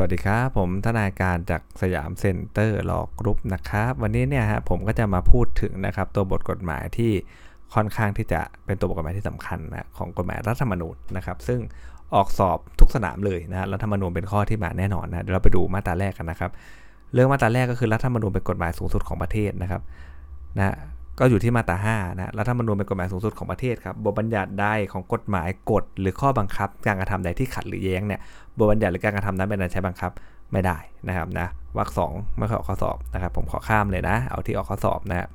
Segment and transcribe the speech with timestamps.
[0.00, 7.12] สวัสดีครับ ผมทนายการจาก Siam Center Law Group นะครับ วันนี้เนี่ยฮะผมก็จะมาพูดถึงนะครับตัวบทกฎหมายที่
[7.74, 11.60] ค่อนข้างที่จะเป็นตัวบทกฎหมายที่สำคัญนะของกฎหมายรัฐธรรมนูญนะครับ ซึ่ง
[12.14, 16.50] ออกสอบทุกสนามเลยนะรัฐธรรมนูญเป็นข้อที่มาแน่นอนนะเดี๋ยวเราไปดูมาตราแรกกันนะครับ
[17.12, 19.82] เรื่องมาตราแรกก็คือรัฐธรรมนูญเป็นกฎหมายสูงสุดของประเทศนะครับ
[20.58, 20.76] นะ
[21.18, 28.20] ก็อยู่ที่มาตรา5นะรัฐธรรมนูญเป็นกฎหมายสูงสุดของประเทศครับบทบัญญัติใดของกฎหมายกฎหรือข้อบังคับ การกระทำใดที่ขัดหรือแย้งเนี่ย
[28.58, 30.10] บทบัญญัติหรือการกระทำนั้นเป็นการใช้บังคับ
[30.52, 30.78] ไม่ได้
[31.08, 31.46] นะครับนะ
[31.78, 35.26] วรรคสองไม่ขอกข้อสอบนะครับ ผมขอข้ามเลยนะ เอาที่ออกข้อสอบนะ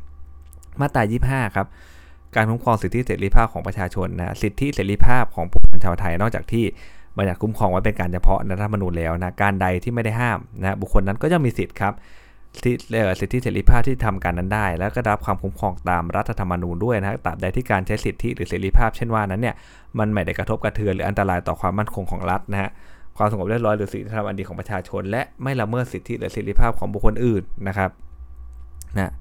[0.80, 1.68] มาตรา25ครับ
[2.36, 6.66] การคุ้มครองสิทธิเสรีภาพของประชาชนนะสิทธิเสรีภาพของผู้คนชาวไทยนอกจากที่
[7.18, 11.94] บัญญัติคุ้มครองไว้เป็นการเฉพาะในรัฐธรรมนูญแล้วนะการใดที่ไม่ได้ห้ามนะบุคคลนั้นก็จะมีสิทธิ์ครับ
[12.60, 19.56] สิทธิเสรีภาพที่ทำการนั้นได้ แล้วก็รับความคุ้มครองตามรัฐธรรมนูญด้วยนะตราบใดที่การใช้สิทธิหรือเสรีภาพเช่นว่านั้นเนี่ย
[20.00, 22.70] มันไม่ได้กระทบกระเทือนหรืออันตรายต่อความมั่นคงของรัฐนะฮะ
[23.18, 27.92] ความสงบเรียบร้อยหรือสิทธิธรรมอันดีของประชาชน และไม่ละเมิดสิทธิหรือเสรีภาพของบุคคลอื่นนะครับ
[29.00, 29.12] นะ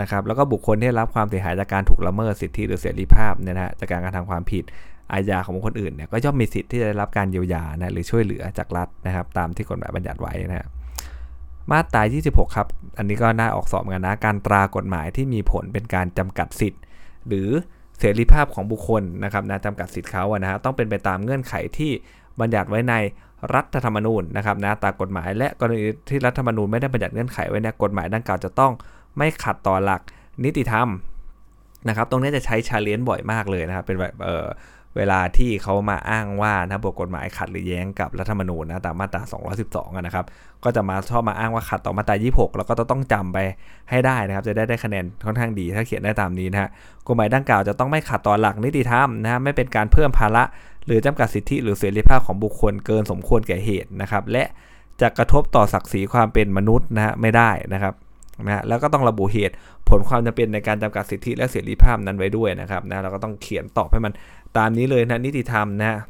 [0.00, 4.64] นะครับแล้วก็บุคคลที่รับความเสียหายจากการถูกละเมิดสิทธิหรือเสรีภาพเนี่ยนะฮะจากการกระทำความผิด
[5.12, 10.66] อาญาของบุคคลอื่นเนี่ยก็ย่อมมีสิทธิ์ที่จะได้รับการเยียวยานะหรือช่วยเหลือจากรัฐนะครับ ตามที่กฎหมายบัญญัติไว้นะ
[11.70, 12.68] มาตรา26 ครับ
[12.98, 16.82] อันนี้ก็น่าออกสอบกันนะ การตรากฎหมายที่มีผลเป็นการจำกัดสิทธิ์
[17.28, 17.48] หรือ
[17.98, 21.90] เสรีภาพของบุคคลนะครับนะจำกัดสิทธิ์เขาอะนะฮะต้องเป็นไปตามเงื่อนไขที่
[22.40, 22.94] บัญญัติไว้ใน
[23.54, 28.72] รัฐธรรมนูญนะครับนะตามกฎหมายและกรณีที่รัฐธรรมนูญไม่ได้บัญญัติเงื่อนไขไว้เนี่ยกฎหมายดังกล่าวจะต้อง
[29.16, 30.02] ไม่ขัดต่อหลัก
[30.44, 30.88] นิติธรรม
[31.88, 34.46] นะครับ ตรงนี้จะใช้ชาเลนจ์บ่อยมากเลยนะครับเป็นแบบเอ่อ
[34.96, 39.22] เวลาที่เขามาอ้างว่านะบทกฎหมายขัดหรือแย้งกับรัฐธรรมนูญนะตามมาตรา
[39.58, 40.26] 212นะครับ
[40.64, 43.38] ก็จะมาชอบมาอ้างว่าขัดต่อมาตรา 26 แล้วก็ต้องจำไป
[43.90, 46.68] ให้ได้นะครับ จะได้ได้คะแนนค่อนข้างดีถ้าเขียนได้ตามนี้นะฮะ
[47.06, 50.42] กฎหมายดังกล่าวจะต้องไม่ขัดต่อหลักนิติธรรมนะฮะไม่เป็นการเพิ่มภาระ
[50.86, 54.44] หรือจำกัดสิทธิหรือเสรีภาพของบุคคลเกินสมควรแก่เหตุนะครับ และ
[55.00, 57.94] จะกระทบต่อศักดิ์ศรีความเป็นมนุษย์นะฮะไม่ได้นะครับ
[58.46, 59.54] นะแล้วก็ต้องระบุเหตุ
[59.88, 64.12] ผลความจำเป็นในการจำกัดสิทธิและเสรีภาพนั้นไว้ด้วยนะครับนะเราก็ต้องเขียนตอบให้มัน
[64.56, 66.00] ตามนี้เลยนะนิติธรรมนะ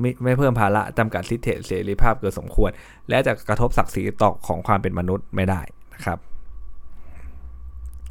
[0.00, 2.70] ไม่ไม่เพิ่มภาระจำกัดสิทธิเสรีภาพเกินสมควร
[3.08, 5.60] และจะกระทบศักดิ์ศรีต่อของความเป็นมนุษย์ไม่ได้
[5.94, 6.18] นะครับ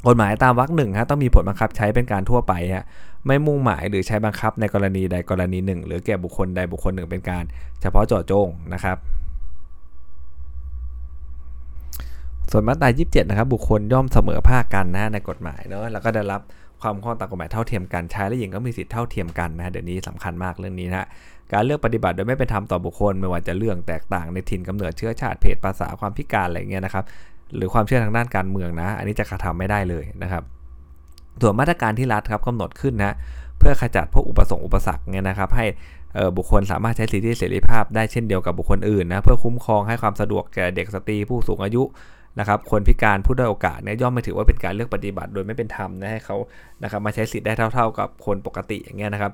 [0.06, 2.84] กฎหมายตามวรรคหนึ่งฮะต้องมีผลบังคับใช้เป็นการทั่วไปฮะ
[3.26, 7.44] ไม่มุ่งหมายหรือใช้บังคับในกรณีใดกรณีหนึ่ง หรือแก่บุคคลใดบุคคลหนึ่งเป็นการ
[7.80, 8.96] เฉพาะเจาะจงนะครับ
[12.50, 16.40] ส่วนมาตรา 27 นะครับ บุคคลย่อมเสมอภาคกันนะในกฎหมายเนาะแล้วก็ได้รับ
[16.82, 21.06] ความข้อตามกฎหมายเท่าเทียมกันชายและหญิงก็มีสิทธิเท่าเทียมกันนะฮะเดี๋ยวนี้สำคัญมากเรื่องนี้นะ
[21.52, 27.04] การเลือกปฏิบัติโดยไม่เป็นธรรมต่อบุคคล ไม่ว่าจะเรื่องแตกต่างในถิ่นกำเนิดเชื้อชาติเพศภาษาความพิการอะไรเงี้ยนะครับ
[27.56, 30.42] หรือความเชื่อทางด้านการเมืองนะ อันนี้จะกระทำไม่ได้เลยนะครับ
[31.42, 33.14] ส่วนมาตรการที่รัฐครับกำหนดขึ้นนะ
[33.58, 35.66] เพื่อขจัดพวกอุปสงค์อุปสรรคเนี่ยนะครับ ให้
[36.36, 41.82] บุคคลสามารถใช้สิทธิเสรีภาพได้เช่นเดียวกับบุคคลอื่นนะเพื่อคุ้มครองให้ความสะดวกแก่เด็กสตรีผู้สูงอายุ
[42.38, 46.36] นะครับคนพิการผู้ด้อยโอกาสเนี่ยย่อมไม่ถือว่าเป็นการเลือกปฏิบัติ โดยไม่เป็นธรรมนะให้เขา
[46.82, 49.32] นะครับมาใช้สิทธิ์ได้เท่า ๆ กับคนปกติอย่างเงี้ยนะครับ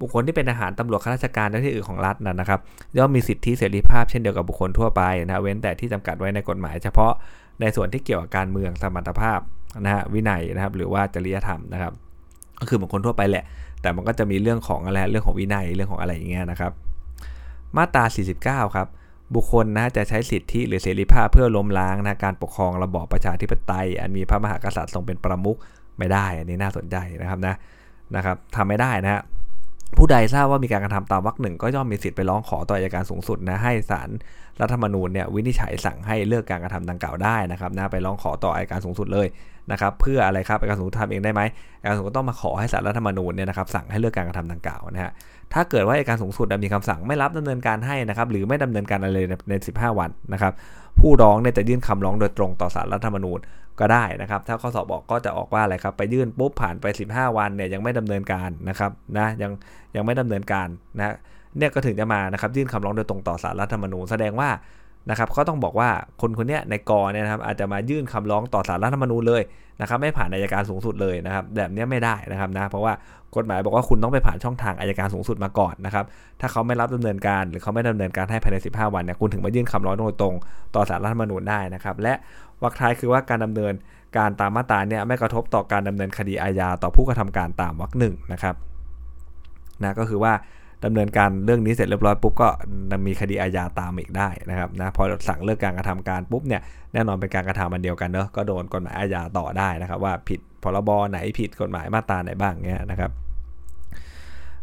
[0.00, 2.60] บุคคลที่เป็นอาหารตำรวจข้าราชการและที่อื่นของรัฐนั้นนะครับ
[2.98, 7.12] ย่อมมีสิทธิเสรีภาพเช่นเดียวกับบุคคลทั่วไปนะเว้นแต่ที่จำกัดไว้ในกฎหมาย เฉพาะ
[7.60, 9.40] ในส่วนที่เกี่ยวกับการเมืองสมรรถภาพ
[9.84, 11.92] นะฮะวินัยนะครับหรือว่าจริยธรรมนะครับ
[12.60, 13.44] ก็คือบุคคลทั่วไปแหละ
[13.82, 16.72] แต่มันก็จะมีเรื่องของอะไรเรื่องของวินัยเรื่องของอะไรอย่างเงี้ยนะครับ
[17.76, 18.04] มาตรา
[18.40, 18.88] 49 ครับ
[19.34, 25.58] บุคคลนะจะใช้สิทธิหรือเสรีภาพเพื่อล้มล้างนะการปกครองระบอบประชาธิปไตย อันมีพระมหากษัตริย์ทรงเป็นประมุข
[25.98, 27.54] ไม่ได้ อันนี้น่าสนใจนะครับนะ
[28.16, 29.22] นะครับทำไม่ได้นะฮะ
[29.98, 34.08] ผู้ใดทราบว่ามีการกระทำตามวรรคหนึ่งก็ย่อมมีสิทธิ์ไปร้องขอต่ออัยการสูงสุดนะให้ศาล
[34.60, 39.26] รัฐธรรมนูญเนี่ยวินิจฉัยสั่งให้เลิกการกระทำดังกล่าวได้นะครับนะไปร้องขอต่ออัยการสูงสุดเลย
[39.72, 41.42] นะครับเพื่ออะไรครับอัยการสูงสุดทำเองได้ไหม
[41.80, 45.12] อัยการสูงสุดต้องมาขอให้ศาลรัฐธรรมนูญเนี่ยนะครับสั่งให้เลิกการกระทำดังกล่าวนะฮะ
[45.54, 50.52] ถ้าเกิดว่าอัยการสูงสุดมีคำสั่งไม่รับดำเนินการให้นะครับหรือไม่ดำเนินการอะไรใน 15 วันนะครับ
[51.00, 53.38] ผู้ร้องเนี่ยจะยื่นคำร้องโดยตรงต่อศาลรัฐธรรมนูญ
[53.80, 56.84] ก็ได้นะครับ ถ้าข้อสอบบอกก็จะออกว่าอะไรครับ ไปยื่นปุ๊บผ่านไป
[57.14, 59.52] 15 วันเนี่ยยังไม่ดำเนินการนะครับนะยัง
[59.96, 61.14] ยังไม่ดำเนินการนะ
[61.58, 64.50] เนี่ยก็ถึงจะมานะครับยื่นคำร้องโดยตรงต่อศาลรัฐธรรมนูญแสดงว่า
[65.10, 65.88] นะครับเขาต้องบอกว่า
[66.20, 69.42] คนคนนี้ในกอเนี่ยนะครับอาจจะมายื่นคำร้องต่อศาลรัฐธรรมนูญเลย
[69.80, 72.92] นะครับไม่ผ่านอายการสูงสุดเลยนะครับแบบนี้ไม่ได้นะครับนะเพราะว่า
[73.36, 76.04] กฎหมายบอกว่าคุณต้องไปผ่านช่องทางอายการสูงสุดมาก่อนนะครับ
[76.40, 80.34] ถ้าเขาไม่รับดำเนินการ หรือเขาไม่ดำเนินการให้ภายใน 15 วันเนี่ยคุณถึงมายื่นคำร้องโดยตรง
[80.74, 82.14] ต่อศาลรัฐธรรมนูญได้นะครับและ
[82.62, 83.72] วรรคท้ายคือว่าการดำเนิน
[84.16, 88.54] การตามมาตราเนี่ยไม่กระทบต่อการดำเนินคดีอาญาต่อผู้กระทำการตามวรรคหนึ่งนะครับ
[89.82, 90.32] นะก็คือว่า
[90.84, 92.48] ดำเนินการเรื่องนี้เสร็จเรียบร้อยปุ๊บก็
[93.06, 103.10] มีคดีอาญาตามอีกได้นะครับนะพอสั่งเลิกการกระทำการปุ๊บเนี่ยแน่นอนเป็นการกระทำมันเดียวกันเนอะก็โดนกฎหมายอาญาต่อได้นะครับ ว่าผิดพรบไหนผิดกฎหมายมาตราไหนบ้างเงี้ยนะครับ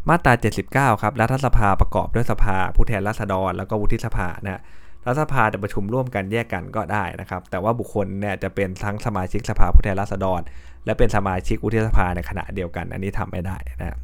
[0.09, 0.33] มาตรา
[0.67, 4.61] 79 ครับรัฐสภาประกอบด้วยสภาผู้แทนราษฎร แล้วก็วุฒิสภานะ
[5.05, 10.41] รัฐสภาจะประชุมร่วมกันแยกกันก็ได้นะครับ แต่ว่าบุคคลเนี่ยจะเป็นทั้งสมาชิกสภาผู้แทนราษฎร
[10.85, 13.97] และเป็นสมาชิกวุฒิสภาในขณะเดียวกัน อันนี้ทำไม่ได้นะ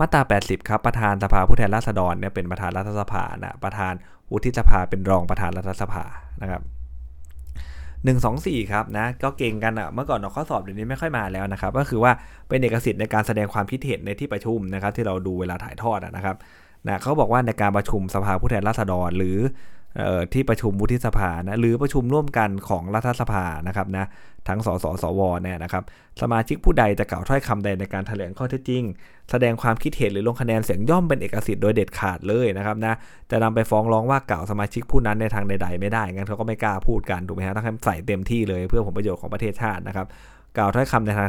[0.00, 3.94] มาตรา 80 ครับ ประธานสภาผู้แทนราษฎรเนี่ยเป็นประธานรัฐสภานะประธาน
[4.32, 6.04] วุฒิสภาเป็นรองประธานรัฐสภา
[6.42, 6.62] นะครับ
[8.04, 12.12] 1 2 4 ครับนะก็เก่งกันอะ่ะเมื่อก่อนเราข้อสอบเดี๋ยวนี้ไม่ค่อยมาแล้วนะครับก็คือว่า
[12.48, 16.36] เป็นเอกสิทธิ์ในการแสดงความคิดเห็นในที่ประชุมนะครับที่เราดูเวลาถ่ายทอดนะครับ
[16.86, 19.38] นะเขาบอกว่าในการประชุมสภาผู้แทนราษฎร หรือ
[20.32, 24.06] ที่ประชุมวุฒิสภานะหรือประชุมร่วมกันของรัฐสภานะครับนะ
[24.48, 25.84] ทั้งสสสวเนี่ยนะครับ
[26.22, 28.82] สมาชิกผู้ใดจะกล่าวถ้อยคำใดในการแถลงข้อเท็จจริง
[29.30, 32.94] แสดงความคิดเห็นหรือลงคะแนนเสียงย่อมเป็นเอกสิทธิ์โดยเด็ดขาดเลยนะครับนะ
[33.30, 40.06] จะนำไปฟ้องร้องว่ากล่าวสมาชิกผู้นั้นในทางใด ๆ ไม่ได้งั้นเขาก็ไม่กล้าพูดกันถูกไหมฮะต้องใส่เต็มที่เลยเพื่อผลประโยชน์ของประเทศชาตินะครับ
[40.56, 41.28] กล่าวถ้อยคำในทาง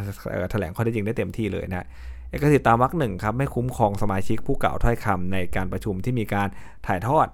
[0.52, 1.86] แถลงข้อเท็จจริงได้เต็มที่เลยนะ
[2.30, 6.48] เอกสิทธิ์ตามวรรคหนึ่งครับไม่คุ้มครองสมาชิกผู้กล่าวถ้อยคำในการประชุมที่มีการ
[6.86, 7.26] ถ่ายทอด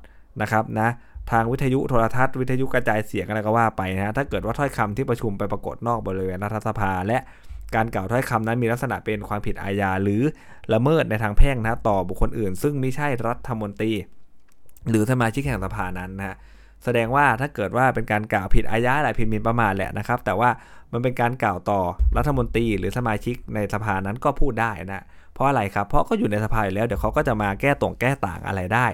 [0.42, 0.88] นะครับนะ
[1.30, 7.18] ทางวิทยุโทรทัศน์วิทยุกระจายเสียงอะไรก็ว่าไปนะถ้าเกิดว่าถ้อยคำที่ประชุมไปปรากฏนอกบริเวณรัฐสภา และ
[7.74, 10.22] การกล่าวถ้อยคำนั้นมีลักษณะเป็นความผิดอาญาหรือ
[10.72, 13.92] ละเมิดในทางแพ่งนะต่อบุคคลอื่น ซึ่งไม่ใช่รัฐมนตรี
[14.90, 16.36] หรือสมาชิกแห่งสภานั้นนะ
[16.84, 20.50] แสดงว่าถ้าเกิดว่าเป็นการกล่าวผิดอาญาอะไรผิดหมิ่นประมาทแหละนะครับ แต่ว่า
[20.92, 21.80] มันเป็นการกล่าวต่อ
[22.16, 25.04] รัฐมนตรี หรือสมาชิกในสภานั้นก็พูดได้นะ
[25.34, 28.86] เพราะอะไรครับเพราะก็อยู่ในสภาอยู่แล้วเดี๋ยวเขาก็จะมาแก้ตรงแก้ต่างอะไรได้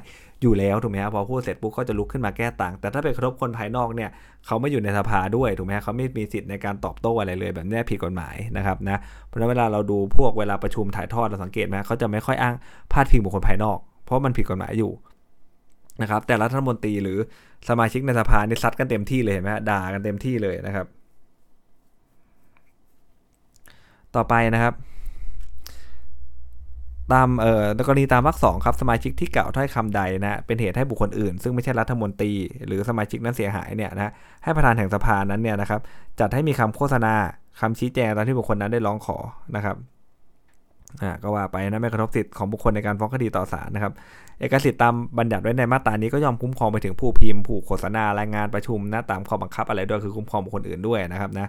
[0.45, 4.11] อยู่แล้วถูกไหมครับพอพูดเสร็จปุ๊บเขาจะลุกขึ้นมาแก้ต่าง แต่ถ้าไปกระทบคนภายนอกเนี่ย
[4.47, 12.55] เขาไม่อยู่ในสภาด้วยถูกไหมเขาไม่มีสิทธิ์ในการตอบโต้อะไรเลยแบบนี้ผิดกฎหมายนะครับนะเพราะฉะนั้นเวลาเราดูพวกเวลาประชุมถ่ายทอดเราสังเกตไหมเขาจะไม่ค่อยอ้าง
[12.93, 14.93] พาดพิงบุคคลภายนอก เพราะมันผิดกฎหมายอยู่
[16.03, 17.19] นะครับแต่รัฐมนตรีหรือ
[17.69, 20.87] สมาชิกในสภานี่ซัดกันเต็มที่เลยเห็นไหมด่ากันเต็มที่เลยนะครับ
[24.17, 24.75] ต่อไปนะครับ
[27.13, 32.33] ตามเอ่อกรณีตามวรรคสองครับสมาชิกที่กล่าวถ้อยคำใดนะเป็นเหตุให้บุคคลอื่น ซึ่งไม่ใช่รัฐมนตรี
[32.67, 34.13] หรือสมาชิกนั้นเสียหายเนี่ยนะ
[34.45, 35.81] ให้ประธานแห่งสภานั้นเนี่ยนะครับ
[36.21, 37.15] จัดให้มีคำโฆษณา
[37.61, 39.17] คำชี้แจงตามที่บุคคลนั้นได้ร้องขอ
[39.57, 39.77] นะครับ
[41.03, 43.93] อ่าก็ว่าไปนะไม่กระทบสิทธิ์ของบุคคลในการฟ้องคดีต่อศาลนะครับ
[44.39, 51.47] เอกสิทธิ์ตามบัญญัติไว้ในมาตรานี้ก็ยอมคุ้มครองไปถึงผู้พิมพ์ผู้โฆษณารายงานประชุมนะตามข้อบังคับอะไรด้วยคือคุ้มครองบุคคลอื่นด้วยนะครับนะ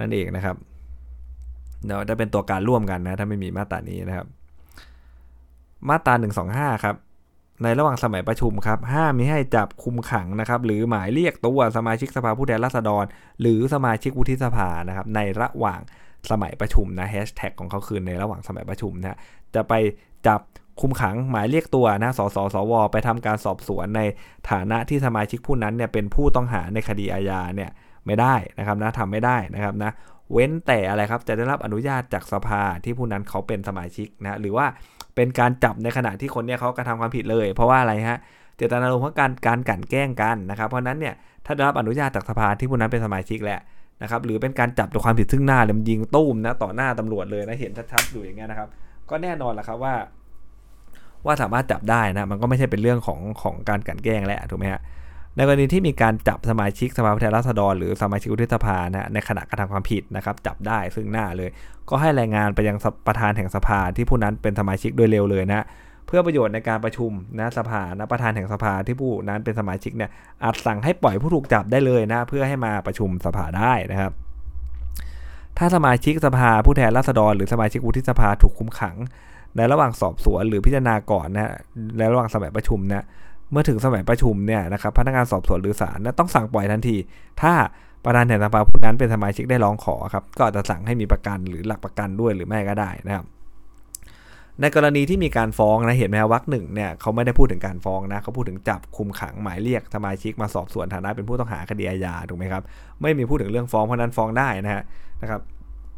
[0.00, 0.56] นั่นเองนะครับ
[1.86, 4.26] เดี๋ยวจะเป็นตัวการร่วมกันนะถ้าไม่มีมาตรานี้นะครับ
[5.88, 6.14] มาตรา
[6.48, 6.96] 125 ครับ
[7.62, 13.04] ในระหว่างสมัยประชุมครับห้ามมิให้จับคุมขังนะครับ หรือหมายเรียกตัวสมาชิกสภาผู้แทนราษฎร
[13.40, 15.80] หรือสมาชิกวุฒิสภานะครับ ในระหว่าง
[16.30, 19.18] สมัยประชุมนะแฮชแท็กของเขาคือในระหว่างสมัยประชุมนะ
[19.54, 19.72] จะไป
[20.26, 20.40] จับ
[20.80, 24.02] คุมขังหมายเรียกตัวนะสสสว ไปทำการสอบสวนใน
[24.50, 27.70] ฐานะที่สมาชิกผู้นั้นเนี่ยเป็นผู้ต้องหาในคดีอาญาเนี่ย
[28.06, 29.90] ไม่ได้นะครับนะทำไม่ได้นะครับนะ
[30.32, 34.66] เว้นแต่อะไรครับจะได้รับอนุญาตจากสภาที่ผู้นั้นเขาเป็นสมาชิกนะหรือว่า
[35.20, 38.18] เป็นการจับในขณะที่คนเนี่ยเขากระทำความผิดเลย เพราะว่าอะไรฮะ
[38.56, 41.14] เจตนารมณ์ของการการกันแกล้งกันนะครับ เพราะนั้นเนี่ย
[41.46, 43.60] ถ้าได้รับอนุญาตจากสภาที่ผู้นั้นเป็นสมาชิกแหละ
[44.02, 48.68] นะครับหรือเป็นการจับด้วความผิดซึ่งหน้าเลยมันยิงตุ้มนะต่อหน้าตำรวจเลยนะเห็นชัดๆอยู่อย่างเงี้ยนะครับ
[49.10, 49.94] ก็แน่นอนแหละครับว่า
[51.26, 54.80] ว่าสามารถจับได้นะมันก็ไม่ใช่เป็นเรื่องของของการกันแกล้งแหละถูกไหมฮะ
[55.36, 61.50] ในกรณีที่มีการจับสมาชิกสภาผู้แทนราษฎรหรือสมาชิกวุฒิสภานะในขณะกระทำความผิดนะครับจับได้ซึ่งหน้าเลย
[61.88, 65.64] ก็ให้รายงานไปยังประธานแห่งสภาที่ผู้นั้นเป็นสมาชิกโดยเร็วเลยนะ
[66.06, 70.10] เพื่อประโยชน์ในการประชุมนะสภานะประธานแห่งสภาที่ผู้นั้นเป็นสมาชิกเนี่ย
[70.42, 74.12] อาจสั่งให้ปล่อยผู้ถูกจับได้เลยนะเพื่อให้มาประชุมสภาได้นะครับ
[75.58, 78.96] ถ้าสมาชิกสภาผู้แทนราษฎรหรือสมาชิกวุฒิสภาถูกคุมขัง
[79.56, 81.52] ในระหว่างสอบสวนหรือพิจารณาก่อนนะ
[81.98, 83.04] ในระหว่างสมัยประชุมนะ
[83.50, 86.96] เมื่อถึงสมัยประชุมเนี่ยนะครับพนักงานสอบสวนหรือศาลต้องสั่งปล่อยทันที
[87.42, 87.52] ถ้า
[88.04, 93.26] ประธานแห่งสภาผู้นั้นเป็นสมาชิกได้ร้องขอครับก็จะสั่งให้มีประกันหรือหลักประกันด้วยหรือไม่ก็ได้นะครับ
[94.60, 102.62] ในกรณีที่มีการฟ้องนะเห็นไหมวักหนึ่งเนี่ยเขาไม่ได้พูดถึงการฟ้องนะเขาพูดถึงจับคุมขังหมายเรียกสมาชิกมาสอบสวนฐานะเป็นผู้ต้องหาคดีอาญาถูกไหมครับ
[103.02, 104.82] ไม่มีพูดถึงเรื่องฟ้องเพราะนั้นฟ้องได้นะฮะ
[105.22, 105.40] นะครับ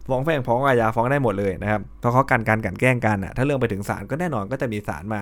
[0.09, 5.21] ฟ้องแพ่งฟ้องอาญาฟ้องได้หมดเลยนะครับเพราะเขากันการกันแกล้งกันอะถ้าเรื่องไปถึงศาลก็แน่นอนก็จะมีศาลมา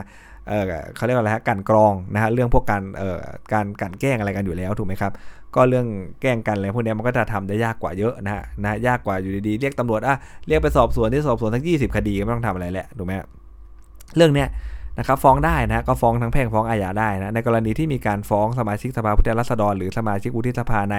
[0.48, 0.64] เออ
[0.96, 3.18] เขาเรียกว่าอะไรฮะการกรองนะฮะเรื่องพวกการเอ่อ
[3.52, 5.12] การกันแกล้งอะไรกันอยู่แล้วถูกไหมครับ
[5.54, 5.86] ก็เรื่อง
[6.20, 10.16] แกล้งกันอะไรพวกนี้มันก็จะทำได้ยากกว่าเยอะนะฮะนะยากกว่าอยู่ดีๆเรียกตำรวจอะ
[10.48, 13.12] เรียกไปสอบสวนที่สอบสวนทั้ง 20 คดีไม่ต้องทำอะไรแหละถูกไหม
[14.16, 14.48] เรื่องเนี้ย
[14.98, 20.96] นะครับฟ้องได้นะก็ฟ้องทั้งแพ่งฟ้องอาญาได้นะในกรณีที่มีการฟ้องสมาชิกสภาผู้แทนราษฎรหรือสมาชิกวุฒิสภาใน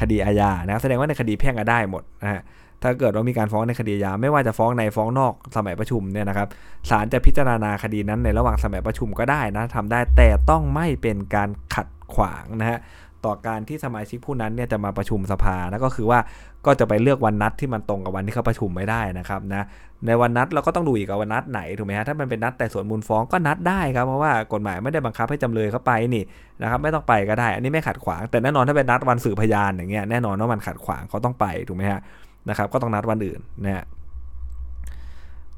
[0.00, 2.42] คดีอาญานะแสดงว่าในคดีแพ่งก็ได้หมดนะฮะ
[2.82, 6.48] ถ้าเกิดว่ามีการฟ้องในคดียา ไม่ว่าจะฟ้องในฟ้องนอกสมัยประชุมเนี่ยนะครับ
[6.90, 12.78] ศาลจะพิจารณาคดีนั้นในระหว่างสมัยประชุมก็ได้นะทำได้แต่ต้องไม่เป็นการขัดขวางนะฮะ
[13.24, 16.18] ต่อการที่สมาชิกผู้นั้นเนี่ยจะมาประชุมสภาแล้วก็คือว่า
[16.66, 19.66] ก็จะไปเลือกวันนัดที่มันตรงกับวันที่เขาประชุมไม่ได้นะครับนะ
[20.06, 26.24] ในวันนัดเราก็ต้องดูอีกว่าวันนัดไหนถูกไหมฮะถ้ามันเป็นนัดแต่ส่วนมูลฟ้องก็นัดได้ครับเพราะว่ากฎหมายไม่ได้บังคับให้จำเลยเข้าไปนี่
[26.62, 32.00] นะครับไม่ต้องไปก็ได้ อันนี้ไม่ขัดขวาง แต่แน่นอนถ้าเป็นนัดวันสืบพยานอย่างเงี้ยแน่นอนว่ามันขัดขวางเขาต้องไปถูกไหมฮะ
[32.48, 33.86] นะครับก็ต้องนัดวันอื่นนะฮะ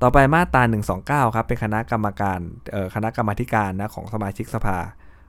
[0.02, 0.62] ต่อไปมาตรา
[1.28, 2.40] 129 ครับ เป็นคณะกรรมการ
[2.94, 4.78] คณะกรรมการนะของสมาชิกสภา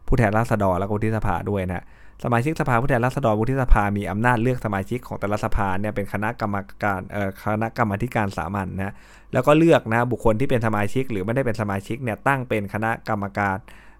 [0.07, 1.85] ผู้แทนราษฎรและวุฒิสภาด้วยนะ
[2.23, 7.01] สมาชิกสภาผู้แทนราษฎรวุฒิสภามีอำนาจเลือกสมาชิกของแต่ละสภาเนี่ยเป็นคณะกรรมการ
[7.43, 8.93] คณะกรรมการสามัญนนะ
[9.33, 13.57] แล้วก็เลือกนะบุคคลที่เป็นสมาชิกหรือไม่ได้เป็นสมาชิกเนี่ยตั้งเป็นคณะกรรมการ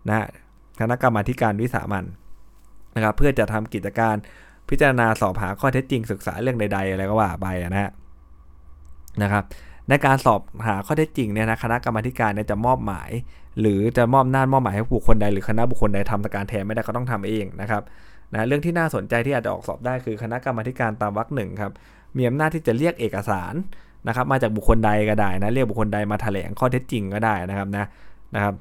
[0.10, 0.28] นะ
[0.82, 2.06] คณะกรรมการวิสามัน
[2.96, 4.16] นะครับเพื่อจะทำกิจการ
[4.70, 7.92] พิจารณาสอบหาข้อเท็จจริงศึกษาเรื่องใด ๆ อะไรก็ว่าไปนะฮะ
[9.24, 9.44] นะครับ
[9.90, 13.10] ในการสอบหาข้อเท็จจริงเนี่ยนะคณะกรรมการเนี่ยจะมอบหมาย
[13.60, 17.82] หรือจะมอบหน้ามอบหมายให้บุคคลใดหรือคณะบุคคลใดทำการแทนไม่ได้ก็ต้องทำเองนะครับ
[18.34, 21.72] นะเรื่องที่น่าสนใจที่อาจจะออกสอบได้คือคณะกรรมการตามวรรคหนึ่งครับ
[22.18, 23.54] มีอำนาจที่จะเรียกเอกสาร
[24.08, 27.86] นะครับ มาจากบุคคลใดก็ได้นะเรียกบุคคลใดมาแถลงข้อเท็จจริงก็ได้นะครับนะ
[28.36, 28.54] นะครับ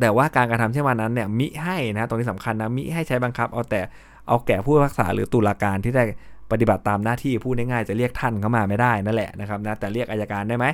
[0.00, 3.80] แต่ว่าการกระทำเช่นวันนั้นเนี่ยมิให้นะตรงนี้สำคัญนะมิให้ใช้บังคับเอาแต่
[4.28, 6.04] เอาแก่ผู้รักษาหรือตุลาการที่ได้
[6.50, 10.66] ปฏิบัติตามหน้าที่พูดง่ายๆจะเรียกท่านเข้ามาไม่ได้นั่นแหละนะครับนะแต่เรียกอายการได้ไหม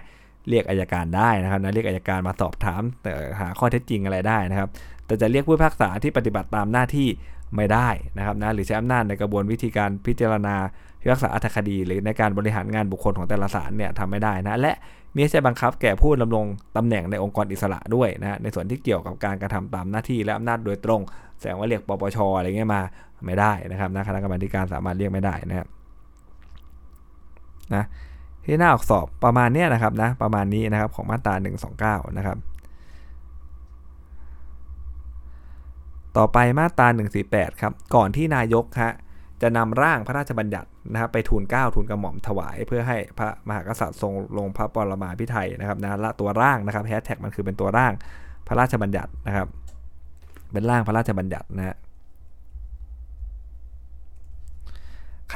[0.48, 2.82] เรียกอายการได้นะครับนะเรียกอายการมาสอบถาม
[3.40, 4.68] หาข้อเท็จจริงอะไรได้นะครับ
[5.06, 7.08] แต่จะเรียกผู้พักษาที่ปฏิบัติตามหน้าที่
[7.56, 10.56] ไม่ได้นะครับนะหรือใช้อำนาจในกระบวนวิธีการพิจารณา
[11.02, 14.72] พิพากษาอัตคดี หรือในการบริหารงานบุคคลของแต่ละศาลเนี่ยทำไม่ได้นะและ
[15.14, 21.00] มีใช้บังคับแก่ผู้ดำรงตำแหน่งในองค์กรอิสระด้วยนะในส่วนที่เกี่ยวกับการกระทำตามหน้าที่และอำนาจโดยตรง
[21.38, 22.82] แสดงว่าเรียกปปชอะไรเงี้ยมา
[23.26, 25.68] ไม่ได้นะครับนะคณะกรรมการสามารถเรียกไม่ได้นะครับ
[27.74, 27.84] นะ
[28.44, 31.34] ที่หน้าออกสอบประมาณนี้นะครับนะประมาณนี้นะครับของมาตรา
[32.04, 32.36] 129 นะครับ
[36.16, 36.86] ต่อไปมาตรา
[37.24, 38.92] 148 ครับ ก่อนที่นายกฮะ
[39.42, 47.92] จะนำร่างพระราชบัญญัตินะครับไปทูลเก้าทูลกระหม่อมถวาย เพื่อให้พระมหากษัตริย์ทรงลงพระปรมาภิไธยนะครับนะละตัวร่างนะครับแฮชแท็กมันคือเป็นตัวร่าง
[48.46, 49.48] พระราชบัญญัตินะครับ
[50.52, 51.76] เป็นร่างพระราชบัญญัตินะฮะ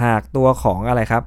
[0.03, 1.23] หากตัวของอะไรครับ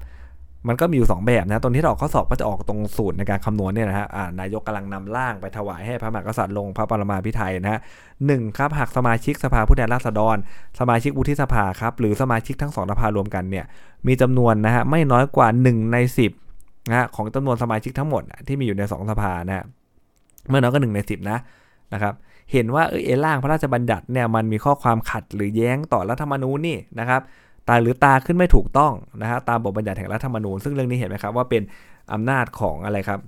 [0.68, 4.08] มันก็มีอยู่ 2 แบบนะตรงที่เราออกข้อสอบก็จะออกตรงสูตรในการคำนวณเนี่ยนะฮะ
[4.40, 7.80] นายกกำลังนำร่างไปถวายให้พระมหากษัตริย์ลงพระปรมาภิไธยนะฮะ
[8.26, 10.38] หนึ่งครับหากสมาชิกสภาผู้แทนราษฎร
[10.80, 13.66] สมาชิกวุฒิสภาครับหรือสมาชิกทั้งสองสภารวมกันเนี่ย
[14.08, 15.98] มีจำนวนนะฮะไม่น้อยกว่า 1 ใน
[16.44, 19.66] 10นะฮะของจำนวนสมาชิกทั้งหมดที่มีอยู่ใน 2 สภานะฮะ
[20.50, 21.40] เมื่อน้อยก็1ใน 10 นะ
[21.94, 22.14] นะครับ
[22.52, 27.22] เห็นว่าเออร่างพระราชบัญญัติเนี่ยมันมีข้อความขัดหรือแย้งต่อรัฐธรรมนูญนี่นะครับ
[27.68, 31.62] ตาหรือตาขึ้นไม่ถูกต้องนะฮะตามบทบัญญัติแห่งรัฐธรรมนูญซึ่งเรื่องนี้เห็นไหมครับว่าเป็น
[32.14, 33.20] อำนาจของอะไรครับ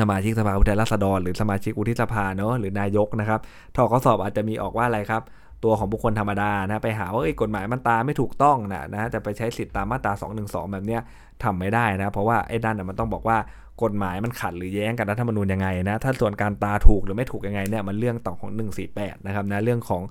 [0.00, 3.40] สมาชิกสภาผู้แทนราษฎรหรือสมาชิกอุทิสภาเนาะหรือนายกนะครับ
[3.74, 5.22] ถ้าข้อสอบอาจจะมีออกว่าอะไรครับ
[5.64, 10.12] ตัวของบุคคลธรรมดานะไปหาว่าไอ้กฎหมายมันตาไม่ถูกต้องนะนะจะไปใช้สิทธิตามมาตรา
[10.42, 11.00] 212แบบเนี้ย
[11.44, 13.38] ทำไม่ได้นะเพราะว่าไอ้ด้านน่ะมันต้องบอกว่า
[13.82, 18.50] กฎหมายมันขัดหรือแย้งกับรัฐธรรมนูญยังไงนะถ้าส่วนการตาถูกหรือไม่ถูกยังไงเนี่ยมันเรื่องต่อของ
[18.88, 20.02] 148นะครับนะเรื่องของ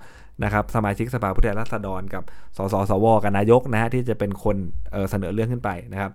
[0.44, 2.24] นะครับสมาชิกสภาผู้แทนราษฎรกับ
[2.58, 4.56] สสสวกับนายกนะฮะที่จะเป็นคน
[4.92, 6.12] เเสนอเรื่องขึ้นไปนะครับ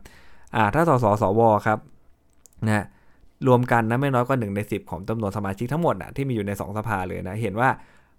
[0.56, 1.78] อ่าถ้าสสสวครับ
[2.66, 2.84] นะ
[3.46, 7.68] รวมกันนะไม่น้อยกว่า1ใน 10 ของจำนวนสมาชิกทั้งหมดนะที่มีอยู่ใน 2 สภาเลยนะเห็นว่า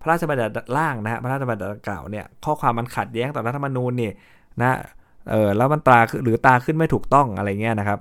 [0.02, 4.12] พระราชบัญญัติร่างนะฮะพระราชบัญญัติกล่าวเนี่ยข้อความมันขัดแย้งต่อรัฐธรรมนูญนี่
[4.62, 4.72] นะ
[5.32, 8.00] เออแล้วมันตาหรือตาขึ้นไม่ถูกต้องอะไรเงี้ยนะครับ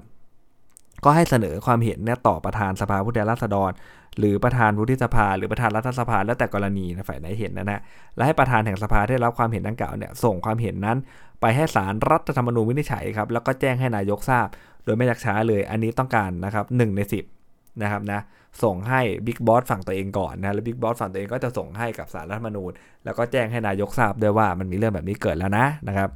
[1.04, 3.70] ก็ให้เสนอความเห็นเนี่ยต่อประธานสภาผู้แทนราษฎร
[4.18, 7.80] หรือประธานวุฒิสภา หรือประธานรัฐสภาแล้วแต่กรณีนะฝ่ายไหนเห็นนะนะ
[8.16, 10.98] และให้ประธานแห่งสภาได้รับความเห็นดังกล่าวเนี่ยส่งความเห็นนั้น
[11.40, 14.46] ไปให้ศาลรรัฐธรรมนูญวินิจฉัยครับแล้วก็แจ้งให้นายกทราบ
[14.84, 17.00] โดยไม่ยักช้าเลย อันนี้ต้องการนะครับหใน
[17.40, 18.20] 10นะครับนะ
[18.62, 22.70] ส่งให้บิ๊กบอสฝั่งตัวเองก่อนนะแล้วบิ๊กบอสฝั่งตัวเองก็จะส่งให้กับสารรัฐธรรมนูญ
[23.04, 26.10] แล้วก็แจ้งให้นายกทราบด้วยว่ามันมีเรื่องแบบนี้เกิดแล้วนะนะครับ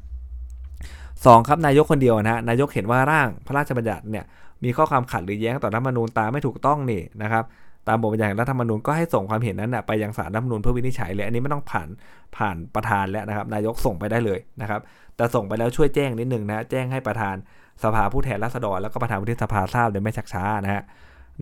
[1.26, 4.24] สองครับนายกคนเดียวนะนายกเห็นว่าร่างพระราชบัญญัติเนี่ย
[4.64, 7.44] มีข้อความขัดหรือแย้งต่อรัฐธรรมนูญตามไม่ถูกต้องนี่นะครับ
[7.88, 11.88] ตามบทบัญญัติรัฐธรรมนูญก็ให้ส่งความเห็นนั้นนะไปยังศาลรัฐธรรมนูญเพื่อวินิจฉัยเลยอันนี้ไม่ต้องผ่าน
[12.36, 14.80] ผ่านประธานแล้วนะครับ นายกส่งไปได้เลยนะครับ
[15.16, 17.34] แต่ส่งไปแล้วช่วยแจ้งนิดนึงนะแจ้งให้ประธาน
[17.82, 20.82] สภาผู้แทนราษฎรแล้วก็ประธานวุฒิสภาทราบโดยไม่ชักช้านะฮะ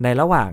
[0.03, 0.49] ในระหว่าง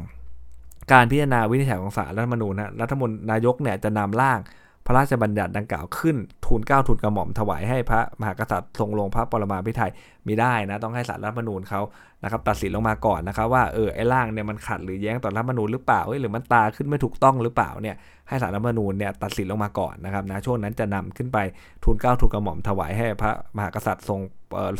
[0.93, 4.39] การพิจารณาวินิจฉัยของศาลรัฐธรรมนูญนะรัฐมนตรีนายกเนี่ยจะนำร่าง
[4.87, 9.93] พระราชบัญญัติดังกล่าวขึ้นทูลเก้าทูลกระหม่อมถวายให้พระมหากษัตริย์ทรงลงพระปรมาภิไธย
[10.27, 11.81] มีได้นะต้องให้สารรัฐมนูญเขา
[12.23, 17.97] นะครับตัดสินลงมาก่อนนะครับว่าเออไอ้ร่างเนี่ยมันขัดหรือแย้งต่อรัฐมนูญหรือเปล่าหรือมันตาขึ้นไม่ถูกต้องหรือเปล่าเนี่ย
[18.29, 21.39] ให้สารรัฐมนูญเนี่ยตัดสินลงมาก่อนนะครับนะช่วงนั้นจะนำขึ้นไป
[21.85, 24.21] ทูลเก้าทูลกระหม่อมถวายให้พระมหากษัตริย์ทรง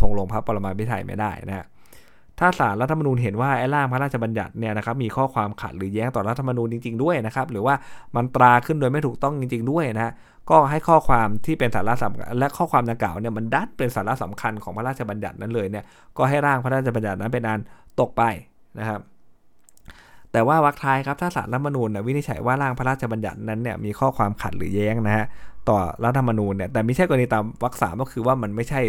[0.01, 1.67] ทรงลงพระปรมาภิไธยไม่ได้นะ
[2.43, 7.75] ถ้าศาลรัฐธรรมนูญเห็นว่าไอ้ร่างพระราชบัญญัติเนี่ยนะครับมีข้อความขัดหรือแย้งต่อรัฐธรรมนูญจริง ๆด้วยนะครับหรือว่า
[8.17, 10.13] มันตราขึ้นโดยไม่ถูกต้องจริง ๆ ด้วยนะ
[10.51, 15.85] ก็ให้ข้อความที่เป็นสาระสำคัญและข้อความดังกล่าวเนี่ยมันดัดเป็นสาระสำคัญของพระราชบัญญัตินั้นเลยเนี่ย
[16.17, 17.61] ก็ให้ร่างพระราชบัญญัตินั้นเป็นอัน
[18.01, 18.23] ตกไป
[18.79, 19.01] นะครับ
[20.33, 25.27] แต่ว่าวรรคท้ายครับถ้าสารรัฐธรรมนูญเนี่ยวินิจฉัยว่าร่างพระราชบัญญัตินั้นเนี่ยมีข้อความขัดหรือแย้งนะฮะ
[25.69, 28.81] ต่อรัฐธรรมนูญเนี่ยแต่ไม่ใช่กรณีตามวรรคสามก็คือว่ามันไม่ใช่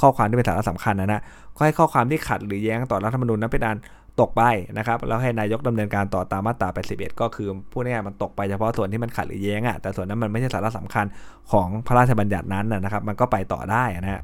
[0.00, 1.20] ข้อความที่เป็นสาระสำคัญนะนะ
[1.56, 3.78] ก็ให้ข้อความที่ขัดหรือแย้งต่อรัฐธรรมนูญนั้นเป็นอัน
[4.20, 4.42] ตกไป
[4.78, 11.06] นะครับแล้วให้นายกดำเนินการต่อตามมาตรา 81 ก็คือพูดง่ายๆมันตกไปเฉพาะส่วนที่มันขัดหรือแย้งอะแต่ส่วนนั้นมันไม่ใช่สาระสำคัญ
[11.52, 14.22] ของพระราชบัญญัตินั้นนะครับ มันก็ไปต่อได้นะฮะ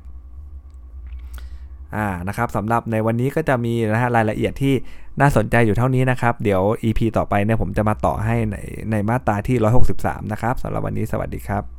[1.97, 4.75] อ่านะครับสำหรับในวันนี้ก็จะมีนะฮะรายละเอียดที่
[5.21, 8.57] น่าสนใจอยู่เท่านี้นะครับ เดี๋ยว EP ต่อไปเนี่ยผมจะมาต่อให้ใน
[8.91, 9.57] ในมาตราที่
[9.95, 11.76] 163 นะครับสำหรับวันนี้สวัสดีครับ